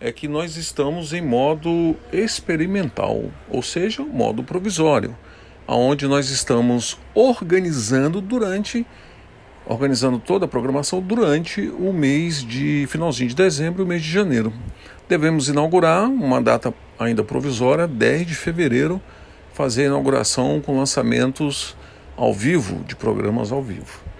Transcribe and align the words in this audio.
é 0.00 0.10
que 0.10 0.26
nós 0.26 0.56
estamos 0.56 1.12
em 1.12 1.20
modo 1.20 1.94
experimental, 2.10 3.24
ou 3.50 3.62
seja, 3.62 4.02
modo 4.02 4.42
provisório, 4.42 5.14
aonde 5.66 6.08
nós 6.08 6.30
estamos 6.30 6.98
organizando 7.14 8.18
durante 8.18 8.86
organizando 9.66 10.18
toda 10.18 10.46
a 10.46 10.48
programação 10.48 11.02
durante 11.02 11.68
o 11.68 11.92
mês 11.92 12.42
de 12.42 12.86
finalzinho 12.88 13.28
de 13.28 13.36
dezembro 13.36 13.82
e 13.82 13.84
o 13.84 13.86
mês 13.86 14.02
de 14.02 14.10
janeiro. 14.10 14.50
Devemos 15.06 15.50
inaugurar 15.50 16.08
uma 16.08 16.40
data 16.40 16.72
ainda 16.98 17.22
provisória, 17.22 17.86
10 17.86 18.26
de 18.26 18.34
fevereiro, 18.34 18.98
fazer 19.52 19.82
a 19.82 19.86
inauguração 19.88 20.62
com 20.62 20.78
lançamentos 20.78 21.76
ao 22.16 22.32
vivo, 22.32 22.82
de 22.84 22.96
programas 22.96 23.52
ao 23.52 23.62
vivo. 23.62 24.11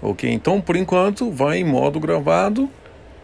Ok, 0.00 0.30
então 0.30 0.60
por 0.60 0.76
enquanto 0.76 1.30
vai 1.30 1.58
em 1.58 1.64
modo 1.64 1.98
gravado, 1.98 2.68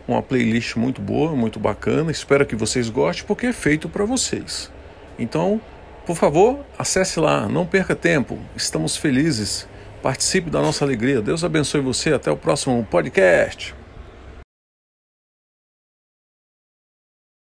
uma 0.06 0.22
playlist 0.22 0.76
muito 0.76 1.00
boa, 1.00 1.36
muito 1.36 1.60
bacana. 1.60 2.10
Espero 2.10 2.46
que 2.46 2.56
vocês 2.56 2.88
gostem 2.88 3.26
porque 3.26 3.46
é 3.46 3.52
feito 3.52 3.88
para 3.88 4.04
vocês. 4.04 4.70
Então, 5.18 5.60
por 6.06 6.16
favor, 6.16 6.60
acesse 6.78 7.20
lá, 7.20 7.48
não 7.48 7.66
perca 7.66 7.94
tempo. 7.94 8.38
Estamos 8.56 8.96
felizes. 8.96 9.68
Participe 10.02 10.50
da 10.50 10.60
nossa 10.60 10.84
alegria. 10.84 11.20
Deus 11.20 11.44
abençoe 11.44 11.80
você. 11.80 12.12
Até 12.12 12.30
o 12.30 12.36
próximo 12.36 12.84
podcast. 12.90 13.81